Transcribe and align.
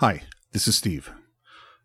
Hi, 0.00 0.22
this 0.52 0.68
is 0.68 0.76
Steve. 0.76 1.10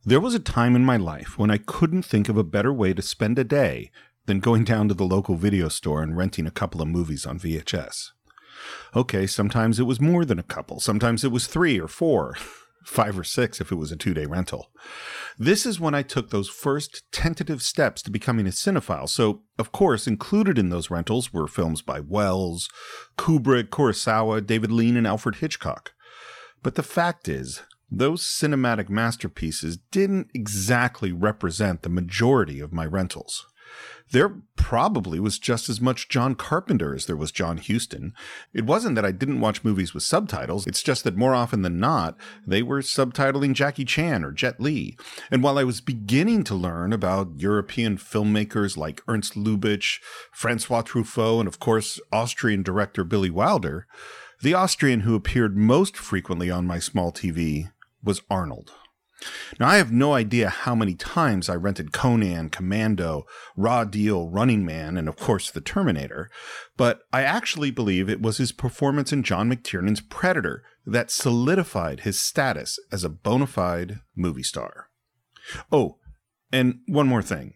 There 0.06 0.20
was 0.20 0.36
a 0.36 0.40
time 0.40 0.76
in 0.76 0.86
my 0.86 0.98
life 0.98 1.40
when 1.40 1.50
I 1.50 1.58
couldn't 1.58 2.04
think 2.04 2.30
of 2.30 2.38
a 2.38 2.44
better 2.44 2.72
way 2.72 2.94
to 2.94 3.02
spend 3.02 3.40
a 3.40 3.44
day 3.44 3.90
than 4.28 4.40
going 4.40 4.66
down 4.66 4.88
to 4.90 4.94
the 4.94 5.04
local 5.04 5.34
video 5.34 5.68
store 5.68 6.04
and 6.04 6.16
renting 6.16 6.46
a 6.46 6.52
couple 6.52 6.80
of 6.80 6.88
movies 6.88 7.26
on 7.26 7.40
VHS. 7.40 8.12
Okay, 8.96 9.26
sometimes 9.26 9.80
it 9.80 9.88
was 9.88 10.00
more 10.00 10.26
than 10.26 10.38
a 10.38 10.44
couple, 10.44 10.80
sometimes 10.80 11.24
it 11.24 11.32
was 11.32 11.48
three 11.48 11.80
or 11.80 11.88
four, 11.88 12.36
five 12.86 13.18
or 13.18 13.24
six 13.24 13.60
if 13.60 13.72
it 13.72 13.78
was 13.78 13.92
a 13.92 13.98
two 13.98 14.14
day 14.14 14.28
rental. 14.28 14.70
This 15.40 15.66
is 15.66 15.80
when 15.80 15.96
I 15.96 16.04
took 16.04 16.30
those 16.30 16.50
first 16.50 17.12
tentative 17.12 17.64
steps 17.64 18.04
to 18.04 18.12
becoming 18.12 18.46
a 18.46 18.52
cinephile. 18.52 19.10
So, 19.10 19.42
of 19.58 19.72
course, 19.72 20.06
included 20.06 20.60
in 20.60 20.70
those 20.70 20.92
rentals 20.92 21.34
were 21.34 21.48
films 21.48 21.82
by 21.82 22.00
Welles, 22.00 22.70
Kubrick, 23.18 23.70
Kurosawa, 23.70 24.46
David 24.46 24.72
Lean, 24.72 24.98
and 24.98 25.08
Alfred 25.08 25.38
Hitchcock. 25.38 25.94
But 26.62 26.76
the 26.76 26.84
fact 26.84 27.28
is, 27.28 27.64
those 27.94 28.24
cinematic 28.24 28.90
masterpieces 28.90 29.78
didn't 29.92 30.32
exactly 30.34 31.12
represent 31.12 31.84
the 31.84 31.90
majority 31.90 32.60
of 32.60 32.74
my 32.74 32.86
rentals. 32.86 33.46
There 34.12 34.42
probably 34.56 35.20
was 35.20 35.40
just 35.40 35.70
as 35.70 35.82
much 35.82 36.10
John 36.10 36.36
Carpenter 36.36 36.94
as 36.94 37.06
there 37.06 37.16
was 37.16 37.32
John 37.32 37.58
Huston. 37.58 38.14
It 38.54 38.66
wasn't 38.66 38.96
that 38.96 39.06
I 39.06 39.12
didn't 39.12 39.40
watch 39.40 39.64
movies 39.64 39.94
with 39.94 40.04
subtitles, 40.04 40.68
it's 40.68 40.84
just 40.84 41.04
that 41.04 41.16
more 41.16 41.34
often 41.34 41.62
than 41.62 41.80
not, 41.80 42.18
they 42.46 42.62
were 42.62 42.82
subtitling 42.82 43.54
Jackie 43.54 43.86
Chan 43.86 44.24
or 44.24 44.32
Jet 44.32 44.60
Li. 44.60 44.98
And 45.32 45.42
while 45.42 45.58
I 45.58 45.64
was 45.64 45.82
beginning 45.82 46.44
to 46.46 46.56
learn 46.56 46.94
about 46.94 47.38
European 47.40 47.98
filmmakers 47.98 48.78
like 48.78 49.02
Ernst 49.08 49.36
Lubitsch, 49.36 50.00
Francois 50.32 50.82
Truffaut, 50.82 51.40
and 51.40 51.48
of 51.48 51.60
course 51.60 52.00
Austrian 52.12 52.64
director 52.64 53.04
Billy 53.04 53.30
Wilder, 53.30 53.88
the 54.42 54.54
Austrian 54.54 55.02
who 55.02 55.16
appeared 55.16 55.56
most 55.56 55.96
frequently 55.96 56.52
on 56.52 56.68
my 56.68 56.78
small 56.78 57.12
TV 57.12 57.70
was 58.04 58.22
Arnold. 58.30 58.72
Now, 59.60 59.68
I 59.70 59.78
have 59.78 59.92
no 59.92 60.14
idea 60.14 60.50
how 60.50 60.76
many 60.76 60.96
times 60.96 61.48
I 61.48 61.56
rented 61.56 61.94
Conan, 61.94 62.50
Commando, 62.50 63.26
Raw 63.56 63.84
Deal, 63.84 64.30
Running 64.30 64.66
Man, 64.66 64.98
and 64.98 65.08
of 65.08 65.16
course 65.16 65.50
The 65.50 65.62
Terminator, 65.62 66.30
but 66.76 67.02
I 67.14 67.22
actually 67.24 67.72
believe 67.72 68.10
it 68.10 68.22
was 68.22 68.38
his 68.38 68.52
performance 68.52 69.14
in 69.14 69.24
John 69.24 69.50
McTiernan's 69.50 70.02
Predator 70.02 70.64
that 70.86 71.12
solidified 71.12 72.02
his 72.02 72.20
status 72.20 72.80
as 72.92 73.04
a 73.04 73.10
bona 73.10 73.48
fide 73.48 74.02
movie 74.16 74.44
star. 74.44 74.90
Oh, 75.72 75.98
and 76.52 76.80
one 76.88 77.08
more 77.08 77.22
thing. 77.22 77.54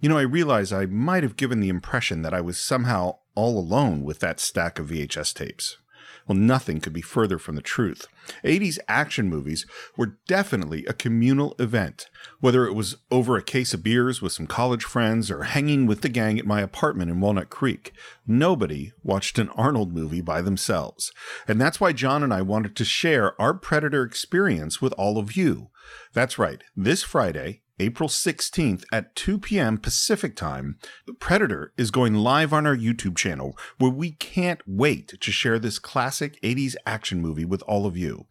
You 0.00 0.08
know, 0.08 0.18
I 0.18 0.22
realize 0.22 0.72
I 0.72 0.86
might 0.86 1.22
have 1.22 1.36
given 1.36 1.60
the 1.60 1.68
impression 1.68 2.22
that 2.22 2.34
I 2.34 2.40
was 2.40 2.58
somehow 2.58 3.18
all 3.34 3.58
alone 3.58 4.04
with 4.04 4.20
that 4.20 4.40
stack 4.40 4.78
of 4.78 4.88
VHS 4.88 5.34
tapes. 5.34 5.78
Well, 6.26 6.36
nothing 6.36 6.80
could 6.80 6.92
be 6.92 7.00
further 7.00 7.38
from 7.38 7.56
the 7.56 7.62
truth. 7.62 8.06
80s 8.44 8.78
action 8.88 9.28
movies 9.28 9.66
were 9.96 10.18
definitely 10.26 10.84
a 10.86 10.92
communal 10.92 11.54
event, 11.58 12.06
whether 12.40 12.66
it 12.66 12.74
was 12.74 12.96
over 13.10 13.36
a 13.36 13.42
case 13.42 13.72
of 13.72 13.82
beers 13.82 14.20
with 14.20 14.32
some 14.32 14.46
college 14.46 14.84
friends 14.84 15.30
or 15.30 15.44
hanging 15.44 15.86
with 15.86 16.02
the 16.02 16.08
gang 16.08 16.38
at 16.38 16.46
my 16.46 16.60
apartment 16.60 17.10
in 17.10 17.20
Walnut 17.20 17.50
Creek. 17.50 17.92
Nobody 18.26 18.92
watched 19.02 19.38
an 19.38 19.48
Arnold 19.50 19.94
movie 19.94 20.20
by 20.20 20.42
themselves. 20.42 21.12
And 21.46 21.60
that's 21.60 21.80
why 21.80 21.92
John 21.92 22.22
and 22.22 22.32
I 22.32 22.42
wanted 22.42 22.76
to 22.76 22.84
share 22.84 23.40
our 23.40 23.54
Predator 23.54 24.02
experience 24.02 24.82
with 24.82 24.92
all 24.94 25.18
of 25.18 25.36
you. 25.36 25.70
That's 26.12 26.38
right, 26.38 26.62
this 26.76 27.02
Friday, 27.02 27.62
April 27.80 28.08
16th 28.08 28.84
at 28.92 29.14
2 29.14 29.38
p.m. 29.38 29.78
Pacific 29.78 30.34
Time, 30.34 30.78
Predator 31.20 31.72
is 31.76 31.90
going 31.90 32.14
live 32.14 32.52
on 32.52 32.66
our 32.66 32.76
YouTube 32.76 33.16
channel 33.16 33.56
where 33.78 33.90
we 33.90 34.12
can't 34.12 34.60
wait 34.66 35.20
to 35.20 35.30
share 35.30 35.58
this 35.58 35.78
classic 35.78 36.40
80s 36.42 36.74
action 36.86 37.20
movie 37.20 37.44
with 37.44 37.62
all 37.62 37.86
of 37.86 37.96
you. 37.96 38.26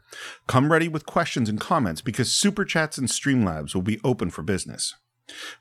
Come 0.48 0.72
ready 0.72 0.88
with 0.88 1.06
questions 1.06 1.50
and 1.50 1.60
comments 1.60 2.02
because 2.02 2.32
Super 2.32 2.66
Chats 2.66 2.98
and 2.98 3.08
Streamlabs 3.08 3.74
will 3.74 3.82
be 3.82 4.02
open 4.04 4.30
for 4.30 4.44
business. 4.44 4.96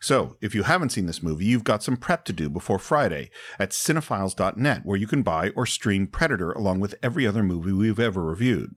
So, 0.01 0.37
if 0.41 0.55
you 0.55 0.63
haven't 0.63 0.91
seen 0.91 1.07
this 1.07 1.23
movie, 1.23 1.45
you've 1.45 1.65
got 1.65 1.83
some 1.83 1.97
prep 1.97 2.25
to 2.27 2.33
do 2.33 2.49
before 2.49 2.79
Friday 2.79 3.31
at 3.59 3.71
cine-files.net, 3.71 4.83
where 4.85 4.97
you 4.97 5.07
can 5.07 5.23
buy 5.23 5.51
or 5.51 5.67
stream 5.67 6.07
Predator 6.07 6.53
along 6.53 6.81
with 6.81 6.95
every 7.03 7.27
other 7.27 7.43
movie 7.43 7.73
we've 7.73 8.01
ever 8.01 8.23
reviewed. 8.23 8.75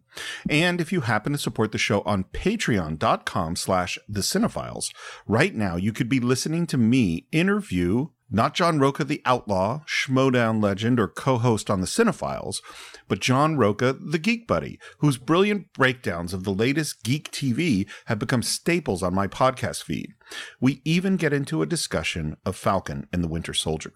And 0.49 0.81
if 0.81 0.91
you 0.91 1.01
happen 1.01 1.31
to 1.33 1.37
support 1.37 1.71
the 1.71 1.77
show 1.77 2.01
on 2.01 2.25
patreon.com 2.25 3.55
slash 3.55 3.99
the 4.07 4.21
cinephiles, 4.21 4.91
right 5.27 5.53
now 5.53 5.75
you 5.75 5.93
could 5.93 6.09
be 6.09 6.19
listening 6.19 6.65
to 6.67 6.77
me 6.77 7.27
interview 7.31 8.07
not 8.31 8.53
John 8.53 8.79
Rocha, 8.79 9.03
the 9.03 9.21
outlaw, 9.25 9.81
Schmoedown 9.87 10.61
legend, 10.61 10.99
or 10.99 11.07
co 11.07 11.37
host 11.37 11.69
on 11.69 11.81
the 11.81 11.87
Cine-Files, 11.87 12.61
but 13.07 13.19
John 13.19 13.57
Rocha, 13.57 13.93
the 13.93 14.19
Geek 14.19 14.47
Buddy, 14.47 14.79
whose 14.99 15.17
brilliant 15.17 15.73
breakdowns 15.73 16.33
of 16.33 16.43
the 16.43 16.53
latest 16.53 17.03
geek 17.03 17.31
TV 17.31 17.87
have 18.05 18.19
become 18.19 18.43
staples 18.43 19.01
on 19.01 19.15
my 19.15 19.27
podcast 19.27 19.83
feed. 19.83 20.13
We 20.59 20.81
even 20.85 21.17
get 21.17 21.33
into 21.33 21.61
a 21.61 21.67
discussion 21.67 22.37
of 22.45 22.55
Falcon 22.55 23.07
and 23.11 23.23
the 23.23 23.27
Winter 23.27 23.53
Soldier. 23.53 23.93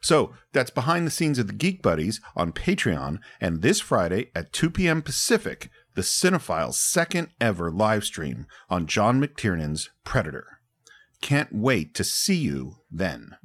So 0.00 0.32
that's 0.52 0.70
behind 0.70 1.06
the 1.06 1.10
scenes 1.10 1.38
of 1.38 1.48
the 1.48 1.52
Geek 1.52 1.82
Buddies 1.82 2.20
on 2.36 2.52
Patreon, 2.52 3.18
and 3.40 3.60
this 3.60 3.80
Friday 3.80 4.30
at 4.34 4.52
2 4.52 4.70
p.m. 4.70 5.02
Pacific, 5.02 5.68
the 5.94 6.02
Cine-Files' 6.02 6.78
second 6.78 7.28
ever 7.40 7.70
live 7.70 8.04
stream 8.04 8.46
on 8.70 8.86
John 8.86 9.20
McTiernan's 9.20 9.90
Predator. 10.04 10.46
Can't 11.20 11.52
wait 11.52 11.94
to 11.94 12.04
see 12.04 12.36
you 12.36 12.76
then. 12.90 13.36